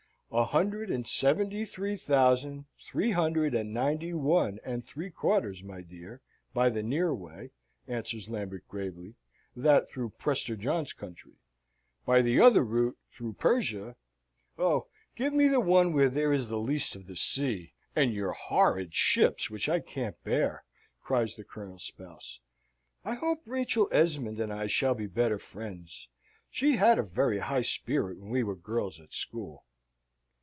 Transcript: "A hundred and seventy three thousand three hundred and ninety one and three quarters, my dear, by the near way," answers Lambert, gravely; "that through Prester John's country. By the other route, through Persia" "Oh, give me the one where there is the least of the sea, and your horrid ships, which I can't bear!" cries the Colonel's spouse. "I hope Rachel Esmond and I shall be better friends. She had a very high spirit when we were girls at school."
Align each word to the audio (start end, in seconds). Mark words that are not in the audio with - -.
"A 0.33 0.45
hundred 0.45 0.89
and 0.89 1.05
seventy 1.05 1.65
three 1.65 1.97
thousand 1.97 2.63
three 2.89 3.11
hundred 3.11 3.53
and 3.53 3.73
ninety 3.73 4.13
one 4.13 4.59
and 4.63 4.87
three 4.87 5.09
quarters, 5.09 5.61
my 5.61 5.81
dear, 5.81 6.21
by 6.53 6.69
the 6.69 6.81
near 6.81 7.13
way," 7.13 7.51
answers 7.85 8.29
Lambert, 8.29 8.65
gravely; 8.69 9.15
"that 9.57 9.89
through 9.89 10.11
Prester 10.11 10.55
John's 10.55 10.93
country. 10.93 11.33
By 12.05 12.21
the 12.21 12.39
other 12.39 12.63
route, 12.63 12.97
through 13.11 13.33
Persia" 13.33 13.97
"Oh, 14.57 14.87
give 15.17 15.33
me 15.33 15.49
the 15.49 15.59
one 15.59 15.91
where 15.91 16.07
there 16.09 16.31
is 16.31 16.47
the 16.47 16.59
least 16.61 16.95
of 16.95 17.07
the 17.07 17.17
sea, 17.17 17.73
and 17.93 18.13
your 18.13 18.31
horrid 18.31 18.93
ships, 18.93 19.49
which 19.49 19.67
I 19.67 19.81
can't 19.81 20.15
bear!" 20.23 20.63
cries 21.03 21.35
the 21.35 21.43
Colonel's 21.43 21.83
spouse. 21.83 22.39
"I 23.03 23.15
hope 23.15 23.41
Rachel 23.45 23.89
Esmond 23.91 24.39
and 24.39 24.51
I 24.53 24.67
shall 24.67 24.93
be 24.95 25.07
better 25.07 25.39
friends. 25.39 26.07
She 26.49 26.77
had 26.77 26.97
a 26.97 27.03
very 27.03 27.39
high 27.39 27.63
spirit 27.63 28.17
when 28.17 28.29
we 28.29 28.43
were 28.43 28.55
girls 28.55 28.97
at 28.97 29.11
school." 29.11 29.65